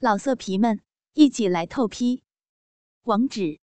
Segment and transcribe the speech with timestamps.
[0.00, 0.80] 老色皮们，
[1.14, 2.22] 一起来透批！
[3.02, 3.58] 网址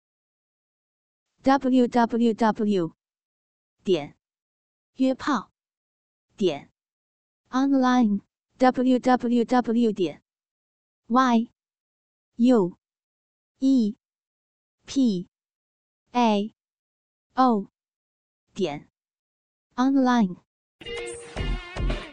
[1.42, 2.94] ：w w w
[3.82, 4.16] 点
[4.94, 5.50] 约炮
[6.36, 6.70] 点
[7.48, 8.20] online
[8.58, 10.22] w w w 点
[11.08, 11.50] y
[12.36, 12.78] u
[13.58, 13.96] e
[14.86, 15.28] p
[16.12, 16.54] a
[17.34, 17.66] o
[18.54, 18.88] 点
[19.74, 20.36] online。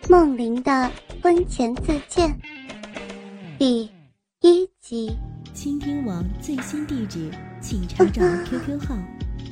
[0.10, 0.92] 梦玲的
[1.22, 2.42] 婚前自荐
[3.60, 3.97] 第。
[4.42, 5.18] 一级，
[5.54, 8.96] 倾听网最新地址，请查找 QQ 号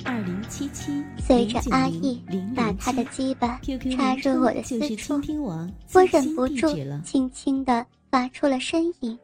[0.06, 2.24] 二零七七随着阿义
[2.56, 3.60] 把他的鸡巴
[3.98, 5.68] 插入我的私处，我
[6.12, 6.68] 忍不住
[7.04, 9.18] 轻轻的发出了呻吟。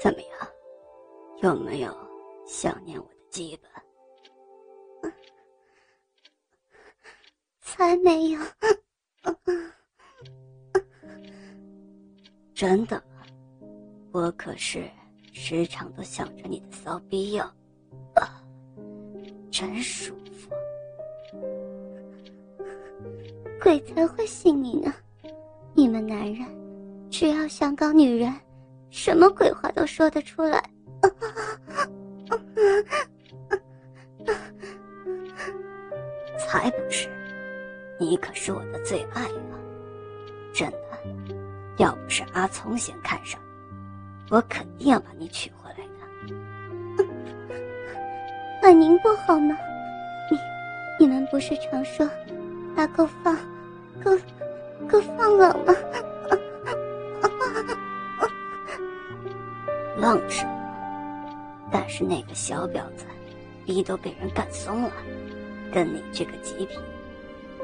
[0.00, 0.30] 怎么样？
[1.42, 1.92] 有没有
[2.46, 3.68] 想念我的鸡巴？
[7.60, 8.38] 才没有。
[12.54, 13.02] 真的。
[14.18, 14.82] 我可是
[15.32, 17.44] 时常都想着你的骚逼哟，
[18.14, 18.42] 啊，
[19.48, 20.50] 真舒服。
[23.62, 24.92] 鬼才会信你呢！
[25.72, 26.44] 你们男人
[27.08, 28.34] 只要想搞女人，
[28.90, 30.60] 什么鬼话都说得出来。
[36.36, 37.08] 才不是，
[38.00, 39.54] 你可是我的最爱啊！
[40.52, 40.98] 真的，
[41.78, 43.40] 要不是阿聪先看上。
[44.30, 47.04] 我肯定要把你娶回来的。
[48.62, 49.56] 那您不好吗？
[50.30, 50.38] 你、
[51.00, 52.06] 你们不是常说，
[52.76, 53.36] 大哥放，
[54.02, 54.18] 哥，
[54.86, 55.74] 哥放浪吗？
[59.96, 60.44] 浪是，
[61.72, 63.06] 但是那个小婊子，
[63.64, 64.92] 逼都被人干松了，
[65.72, 66.78] 跟你这个极品，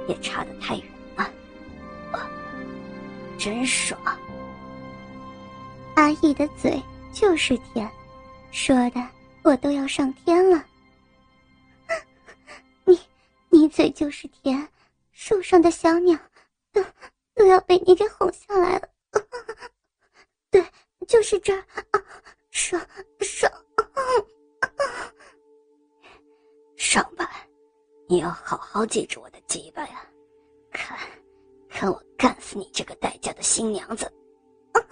[0.08, 0.84] 也差得太远
[1.16, 1.28] 了。
[3.38, 4.00] 真爽。
[5.94, 7.88] 阿义的嘴就是甜，
[8.50, 9.00] 说的
[9.42, 10.64] 我都要上天了。
[12.84, 12.98] 你，
[13.48, 14.68] 你嘴就是甜，
[15.12, 16.18] 树上的小鸟
[16.72, 16.84] 都
[17.34, 18.88] 都要被你给哄下来了。
[20.50, 20.64] 对，
[21.06, 21.64] 就是这儿，
[22.50, 22.84] 爽
[23.20, 23.50] 爽。
[26.76, 27.28] 上班，
[28.08, 30.04] 你要好好记住我的鸡巴呀！
[30.72, 30.98] 看，
[31.68, 34.12] 看我干死你这个待嫁的新娘子！
[34.72, 34.82] 阿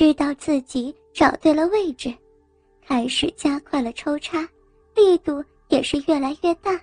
[0.00, 2.10] 知道自己找对了位置，
[2.80, 4.48] 开始加快了抽插，
[4.94, 6.80] 力度也是越来越大，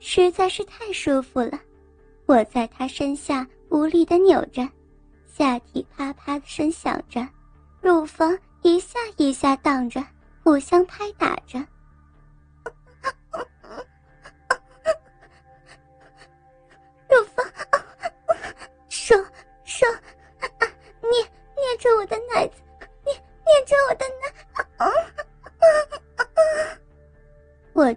[0.00, 1.60] 实在是太舒服了。
[2.26, 4.68] 我在他身下无力的扭着，
[5.24, 7.24] 下体啪啪的声响着，
[7.80, 10.04] 乳房一下一下荡着，
[10.42, 11.64] 互相拍打着。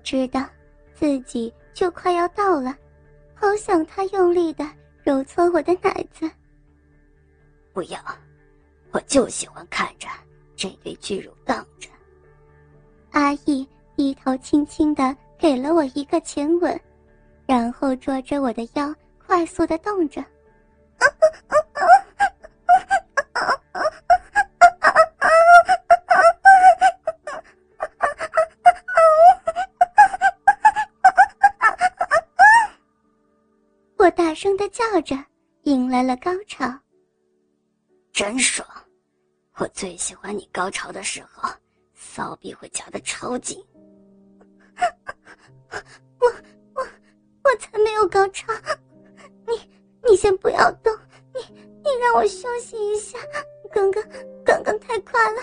[0.03, 0.45] 知道，
[0.93, 2.75] 自己就快要到了，
[3.33, 4.69] 好想他用力的
[5.03, 6.29] 揉搓我的奶子。
[7.71, 7.99] 不要，
[8.91, 10.07] 我就喜欢看着
[10.55, 11.89] 这堆巨乳荡着。
[13.11, 16.79] 阿义低头轻轻的给了我一个前吻，
[17.45, 18.93] 然后捉着我的腰，
[19.25, 20.23] 快速的动着。
[20.99, 21.62] 大声
[34.63, 35.15] 的叫着，
[35.63, 36.65] 迎来了高潮。
[38.13, 38.65] 真爽！
[39.57, 41.49] 我最喜欢你高潮的时候，
[41.93, 43.61] 骚逼会夹得超紧。
[46.19, 46.27] 我
[46.75, 46.87] 我
[47.43, 48.53] 我才没有高潮！
[49.45, 49.69] 你
[50.09, 50.97] 你先不要动，
[51.33, 51.41] 你
[51.83, 53.19] 你让我休息一下。
[53.73, 54.01] 刚刚
[54.45, 55.41] 刚刚太快了，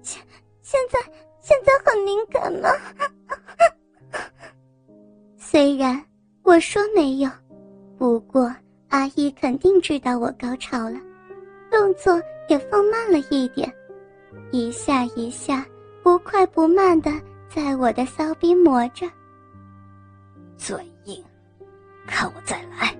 [0.00, 0.22] 现
[0.62, 1.00] 现在
[1.40, 2.70] 现在很敏感吗？
[5.36, 6.04] 虽然。
[6.44, 7.30] 我说没有，
[7.98, 8.54] 不过
[8.88, 10.98] 阿姨肯定知道我高潮了，
[11.70, 13.72] 动作也放慢了一点，
[14.50, 15.66] 一下一下
[16.02, 17.10] 不快不慢的
[17.48, 19.06] 在我的骚逼磨着。
[20.56, 21.22] 嘴硬，
[22.06, 22.93] 看我再来。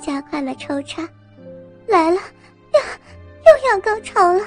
[0.00, 1.02] 加快了抽插
[1.86, 3.00] 来了，呀
[3.44, 4.44] 又要高潮了！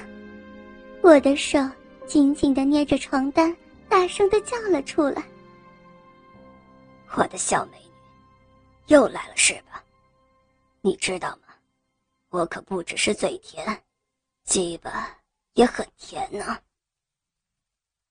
[1.01, 1.59] 我的手
[2.07, 3.55] 紧紧的捏着床单，
[3.87, 5.23] 大声的叫了出来
[7.15, 7.91] ：“我的小美女，
[8.87, 9.83] 又来了是吧？
[10.81, 11.53] 你知道吗？
[12.29, 13.83] 我可不只是嘴甜，
[14.45, 15.15] 鸡巴
[15.53, 16.57] 也很甜呢。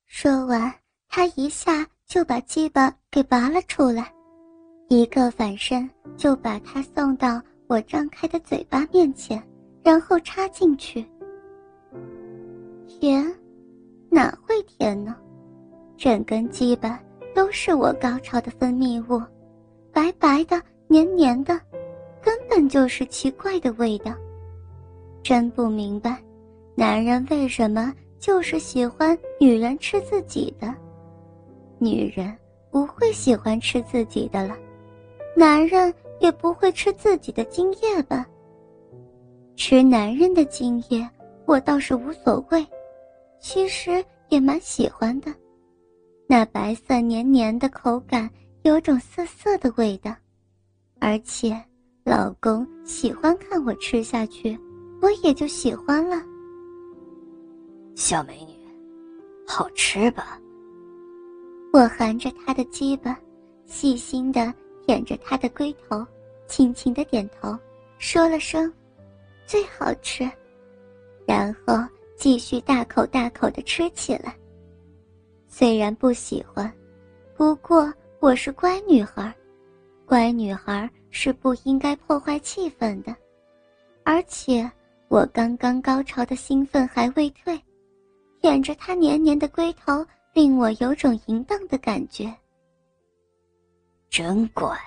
[0.07, 0.73] 说完，
[1.09, 4.15] 他一下就把鸡巴给拔了出来，
[4.93, 9.43] 一个反身就把他送到我张开的嘴巴面前，
[9.83, 11.03] 然后插进去。
[12.87, 13.25] 甜，
[14.11, 15.17] 哪会甜呢？
[15.97, 17.01] 整根鸡巴
[17.35, 19.19] 都是我高潮的分泌物，
[19.95, 21.59] 白白的、黏黏的，
[22.21, 24.13] 根本就是奇怪的味道。
[25.23, 26.23] 真不明白，
[26.75, 27.95] 男人为什么？
[28.19, 30.73] 就是喜欢女人吃自己的，
[31.79, 32.31] 女人
[32.71, 34.55] 不会喜欢吃自己的了，
[35.35, 38.27] 男人也不会吃自己的精液吧？
[39.57, 41.09] 吃男人的精液，
[41.47, 42.67] 我倒是无所谓，
[43.41, 45.33] 其实也蛮喜欢的，
[46.27, 48.29] 那白色黏黏的口感，
[48.63, 50.15] 有种涩涩的味道，
[51.01, 51.59] 而且
[52.05, 54.59] 老公喜欢看我吃下去，
[55.01, 56.23] 我也就喜欢了。
[57.95, 58.55] 小美女，
[59.47, 60.39] 好吃吧？
[61.73, 63.19] 我含着他的鸡巴，
[63.65, 64.53] 细心的
[64.93, 66.07] 舔着他的龟头，
[66.47, 67.59] 轻轻的点头，
[67.97, 68.71] 说了声
[69.49, 70.31] “最好吃”，
[71.27, 71.83] 然后
[72.15, 74.37] 继续大口大口的吃起来。
[75.49, 76.71] 虽然不喜欢，
[77.35, 77.91] 不过
[78.21, 79.35] 我是乖女孩，
[80.05, 83.17] 乖女孩是不应该破坏气氛的，
[84.05, 84.71] 而且
[85.09, 87.59] 我刚刚高潮的兴奋还未退。
[88.43, 90.05] 舔着他黏黏的龟头，
[90.35, 92.31] 令我有种淫荡的感觉。
[94.13, 94.79] 真乖。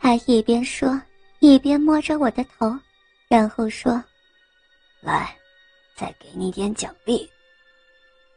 [0.00, 1.00] 他一边说，
[1.38, 2.76] 一边摸着我的头，
[3.28, 4.02] 然后说
[5.00, 5.32] ：“来，
[5.94, 7.30] 再给你点奖励。”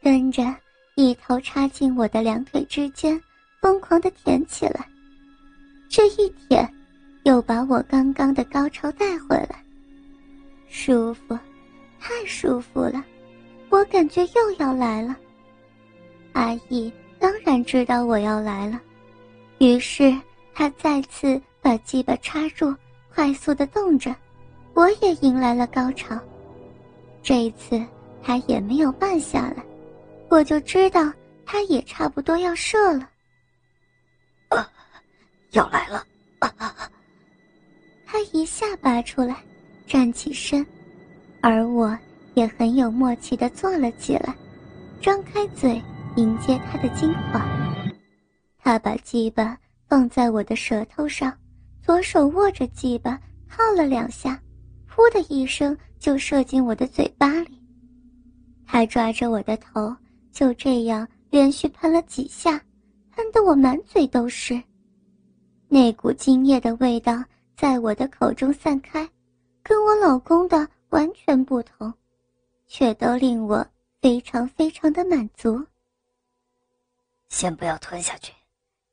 [0.00, 0.44] 跟着
[0.94, 3.20] 一头插进我的两腿之间，
[3.60, 4.88] 疯狂的舔起来。
[5.90, 6.72] 这一舔，
[7.24, 9.60] 又把我刚刚的高潮带回来。
[10.68, 11.36] 舒服，
[11.98, 13.04] 太舒服了。
[13.70, 15.16] 我感觉又要来了。
[16.32, 18.80] 阿义当然知道我要来了，
[19.58, 20.16] 于是
[20.54, 22.74] 他再次把鸡巴插入，
[23.14, 24.14] 快速的动着，
[24.74, 26.18] 我也迎来了高潮。
[27.22, 27.84] 这一次
[28.22, 29.64] 他也没有慢下来，
[30.28, 31.12] 我就知道
[31.44, 33.08] 他也差不多要射了。
[34.48, 34.70] 啊，
[35.50, 36.04] 要来了！
[36.38, 36.90] 啊
[38.06, 39.36] 他一下拔出来，
[39.86, 40.66] 站起身，
[41.40, 41.96] 而我。
[42.34, 44.32] 也很有默契的坐了起来，
[45.00, 45.82] 张开嘴
[46.14, 47.44] 迎接他的精华。
[48.68, 51.34] 他把鸡巴放在我的舌头上，
[51.80, 53.18] 左手握着鸡巴
[53.48, 54.38] 靠了两下，
[54.86, 57.58] 噗的一声就射进我的嘴巴里。
[58.66, 59.96] 他抓着我的头，
[60.32, 62.60] 就这样连续喷了几下，
[63.12, 64.62] 喷得我满嘴都是。
[65.68, 67.24] 那股精液的味道
[67.56, 69.08] 在我的口中散开，
[69.62, 71.90] 跟我老公的完全不同。
[72.66, 73.66] 却都令我
[74.02, 75.64] 非常非常的满足。
[77.30, 78.30] 先不要吞下去，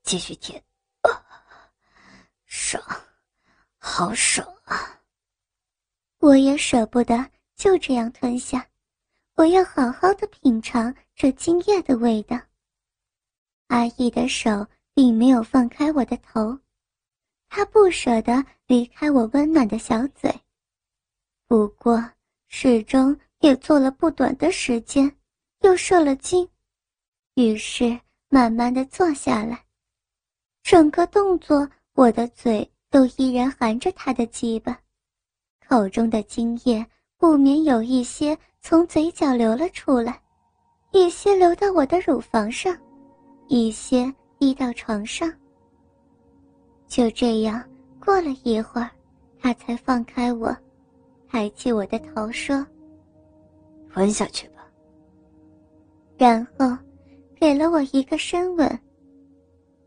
[0.06, 0.64] 继续舔，
[2.46, 2.82] 爽，
[3.78, 5.02] 好爽啊！
[6.20, 8.66] 我也舍不得就这样吞下，
[9.34, 12.40] 我要好好的品尝这精液的味道。
[13.68, 16.60] 阿义的手并没有放开我的头，
[17.50, 20.32] 他不舍得离开我温暖的小嘴，
[21.48, 22.12] 不过
[22.48, 23.20] 始终。
[23.40, 25.18] 也做了不短的时间，
[25.60, 26.50] 又射了精，
[27.36, 29.65] 于是慢慢的坐下来。
[30.66, 34.76] 整个动作，我的嘴都依然含着他的鸡巴，
[35.70, 36.84] 口中的精液
[37.20, 40.20] 不免有一些从嘴角流了出来，
[40.92, 42.76] 一些流到我的乳房上，
[43.48, 45.32] 一些滴到床上。
[46.88, 47.64] 就这样
[48.04, 48.90] 过了一会儿，
[49.40, 50.52] 他才放开我，
[51.30, 52.66] 抬起我的头说。
[53.94, 54.68] 吻下去吧。
[56.18, 56.76] 然后，
[57.36, 58.80] 给了我一个深吻。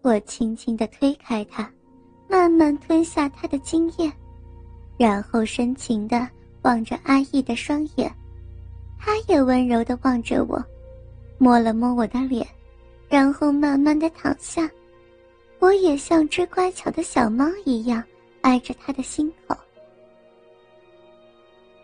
[0.02, 1.70] 我轻轻的推开他，
[2.28, 4.10] 慢慢吞下他的精液，
[4.96, 6.28] 然后深情的
[6.62, 8.12] 望着阿义的双眼，
[8.98, 10.64] 他也温柔的望着我，
[11.38, 12.46] 摸了摸我的脸，
[13.08, 14.70] 然后慢慢的躺下。
[15.60, 18.02] 我也像只乖巧的小猫一样
[18.42, 19.56] 挨着他的心口。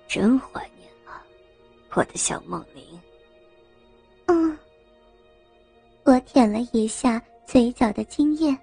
[0.06, 1.20] 真怀念啊。
[1.94, 2.84] 我的小梦玲。
[4.26, 4.56] 嗯，
[6.04, 8.56] 我舔了一下嘴角的精液，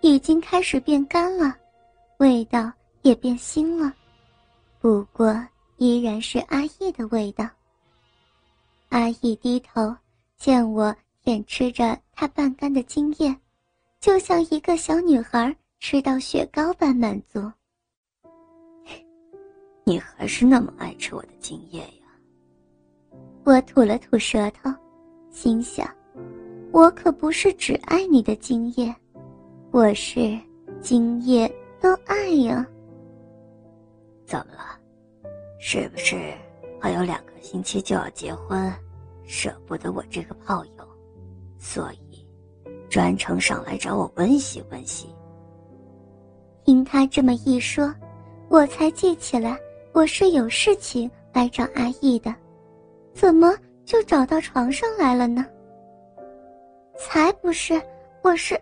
[0.00, 1.56] 已经开始变干了，
[2.18, 2.72] 味道
[3.02, 3.92] 也变腥了，
[4.78, 5.34] 不过
[5.76, 7.48] 依然是阿义的味道。
[8.90, 9.94] 阿义低头
[10.36, 13.36] 见我舔吃着他半干的精液，
[14.00, 17.50] 就像一个小女孩吃到雪糕般满足。
[19.84, 22.06] 你还是那么爱吃我的精液呀？
[23.44, 24.72] 我吐了吐舌头，
[25.30, 25.88] 心想：
[26.76, 28.94] 我可不是只爱你的精液，
[29.70, 30.38] 我是
[30.78, 32.66] 精液都爱呀。
[34.26, 34.78] 怎么了？
[35.58, 36.34] 是不是
[36.78, 38.70] 还有两个星期就要结婚，
[39.24, 40.86] 舍不得我这个炮友，
[41.58, 42.28] 所以
[42.90, 45.08] 专程上来找我温习温习？
[46.62, 47.90] 听他这么一说，
[48.50, 49.58] 我才记起来
[49.92, 52.34] 我是有事情来找阿义的，
[53.14, 53.56] 怎么
[53.86, 55.42] 就找到床上来了呢？
[56.96, 57.80] 才不是，
[58.22, 58.60] 我是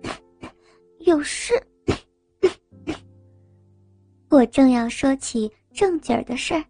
[1.00, 1.54] 有事。
[4.28, 6.62] 我正要说起正经儿的事儿，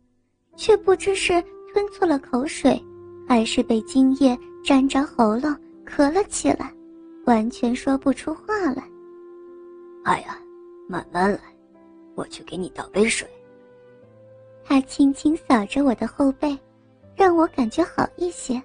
[0.56, 1.42] 却不知是
[1.72, 2.80] 吞错了口水，
[3.28, 5.54] 还是被精液沾着喉咙
[5.84, 6.72] 咳了起来，
[7.26, 8.44] 完全说不出话
[8.76, 8.82] 来。
[10.04, 10.38] 哎呀，
[10.88, 11.40] 慢慢来，
[12.14, 13.28] 我去给你倒杯水。
[14.64, 16.56] 他轻轻扫着我的后背，
[17.16, 18.62] 让我感觉好一些。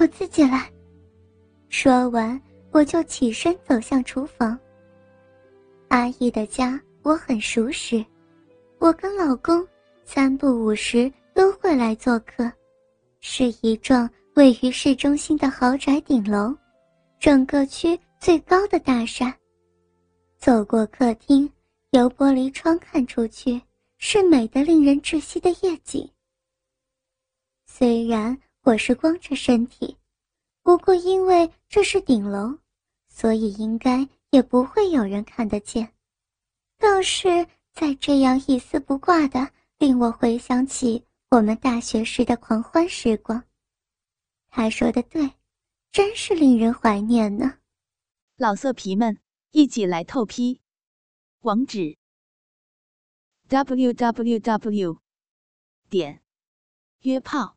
[0.00, 0.72] 我自己来。
[1.68, 2.40] 说完，
[2.70, 4.58] 我就起身走向厨房。
[5.88, 8.02] 阿义的家我很熟识，
[8.78, 9.62] 我跟老公
[10.02, 12.50] 三不五时都会来做客，
[13.20, 16.56] 是一幢位于市中心的豪宅顶楼，
[17.18, 19.36] 整个区最高的大厦。
[20.38, 21.46] 走过客厅，
[21.90, 23.60] 由玻璃窗看出去
[23.98, 26.10] 是美得令人窒息的夜景。
[27.66, 29.96] 虽然我是光着身体，
[30.62, 32.58] 不过因为这是顶楼，
[33.08, 34.08] 所以应该。
[34.32, 35.92] 也不会有人看得见，
[36.78, 43.42] 倒是在这样一丝不挂的，令我回想起我们大学时的狂欢时光。
[44.48, 45.32] 他说的对，
[45.90, 47.58] 真是令人怀念呢。
[48.36, 49.18] 老色皮们，
[49.50, 50.60] 一起来透批，
[51.40, 51.98] 网址
[53.48, 54.98] ：w w w.
[55.88, 56.22] 点
[57.00, 57.56] 约炮